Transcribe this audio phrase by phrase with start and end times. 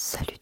[0.00, 0.37] Salut.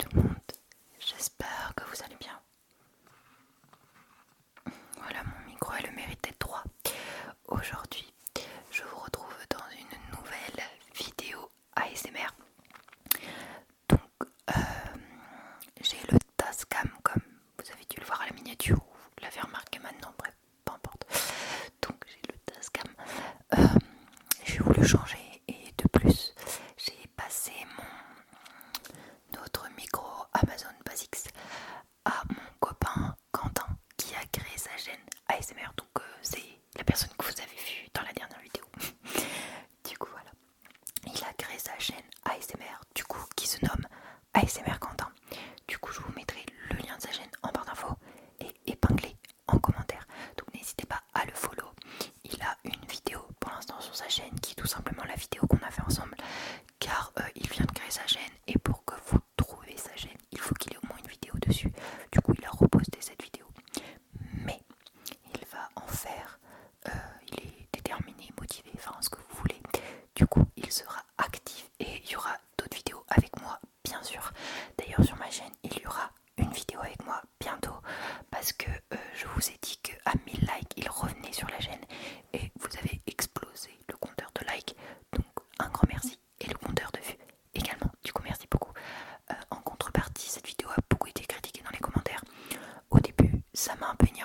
[93.79, 94.16] them up in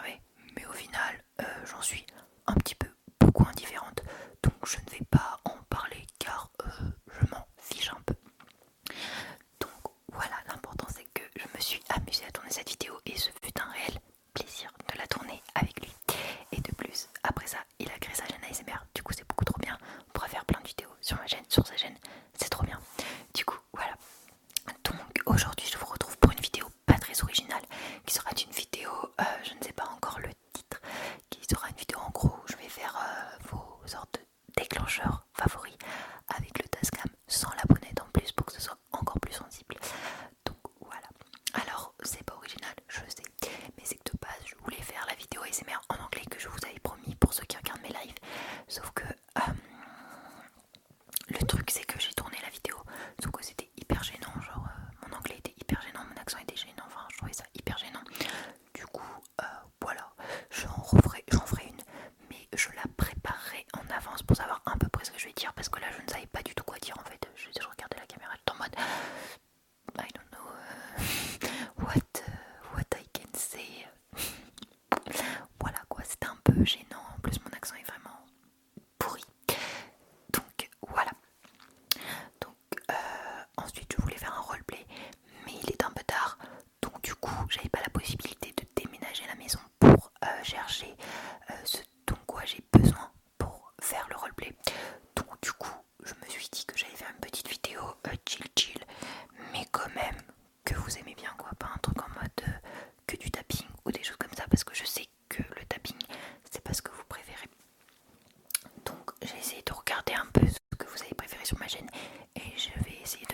[83.64, 84.10] Ensuite, je vous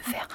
[0.07, 0.27] faire.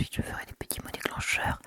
[0.00, 1.60] ensuite je ferai des petits mots déclencheurs.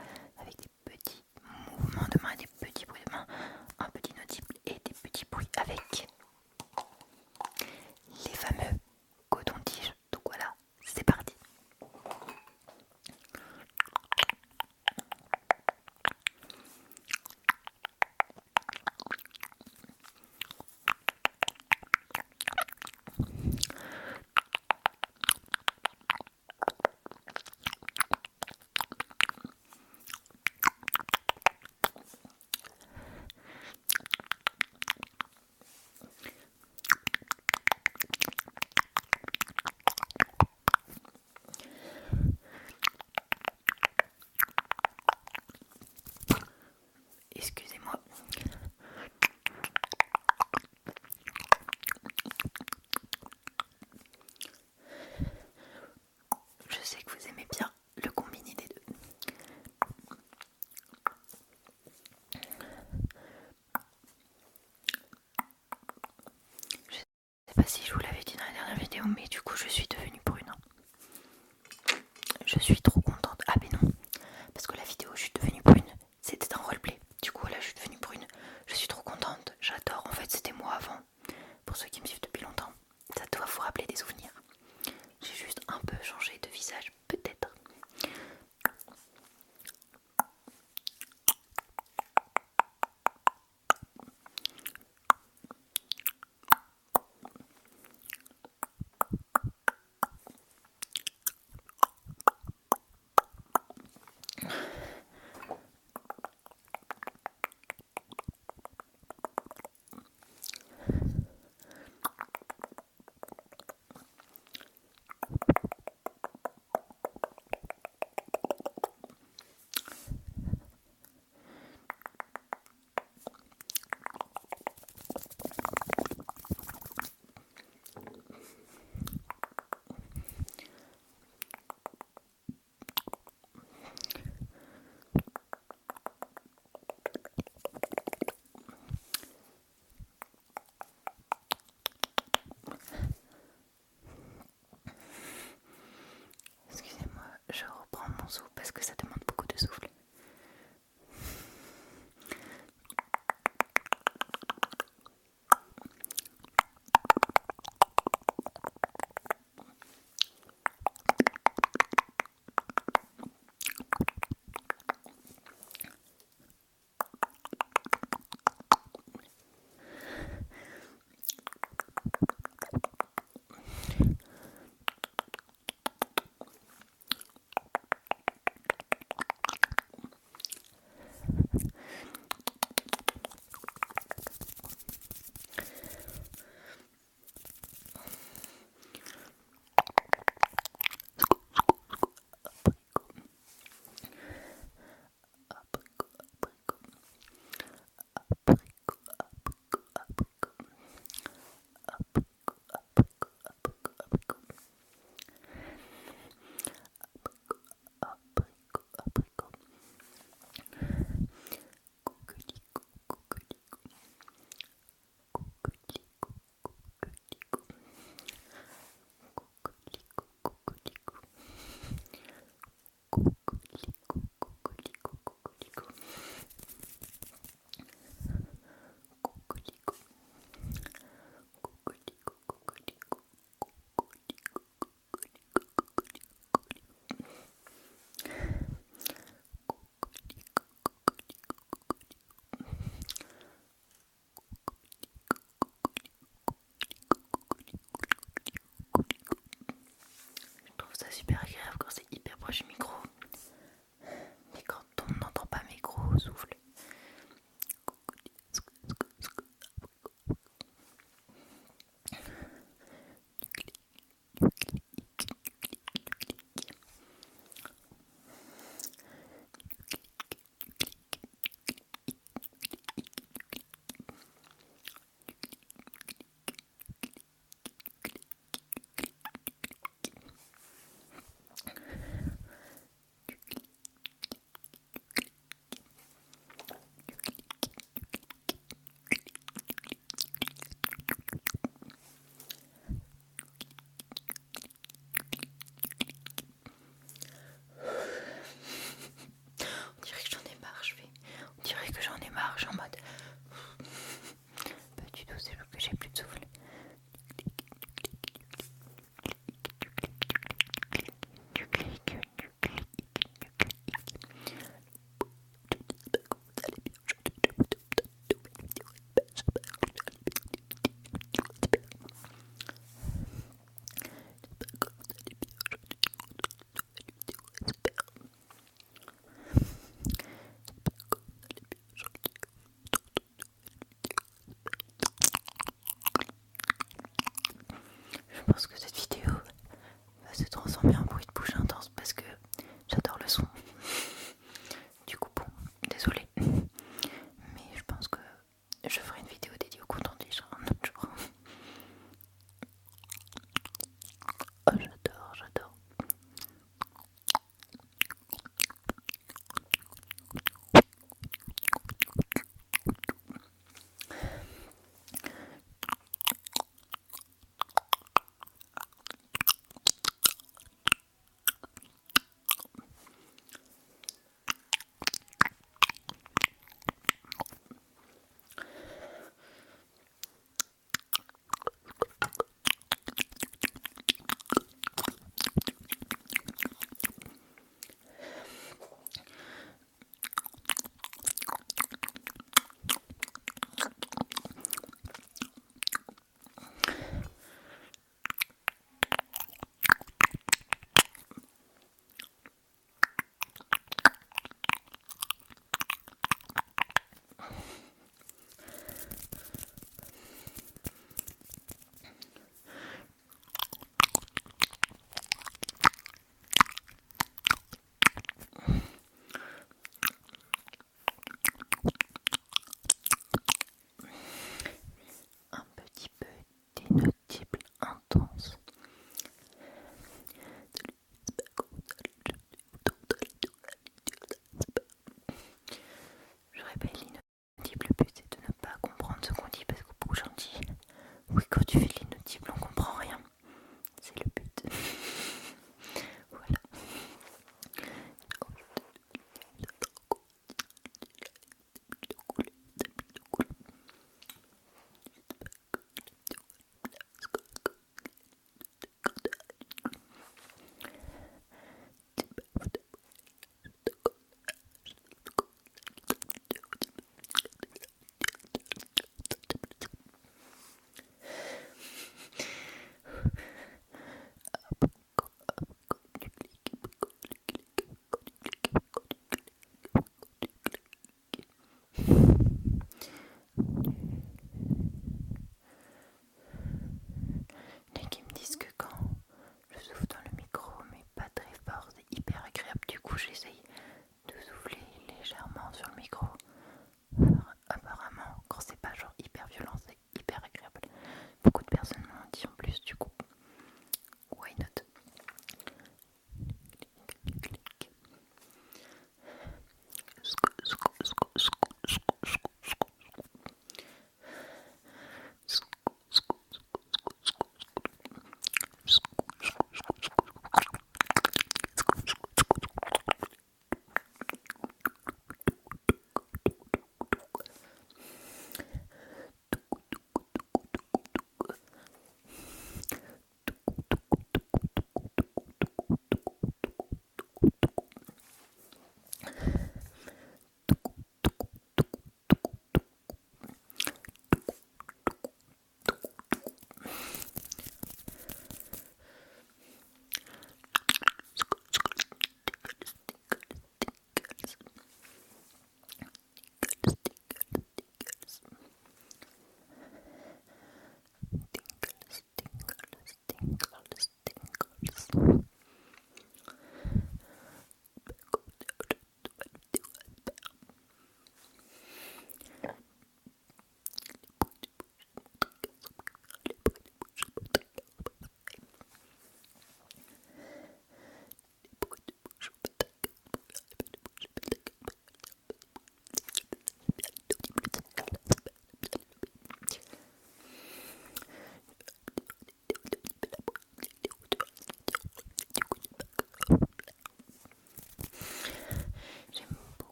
[441.35, 441.87] Oui, quand tu fais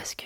[0.00, 0.24] parce que